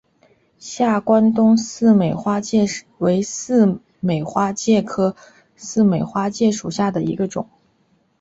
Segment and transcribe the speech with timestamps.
[0.57, 2.65] 下关东似美花介
[2.97, 5.15] 为似美花介科
[5.55, 7.47] 似美花介属下的一个种。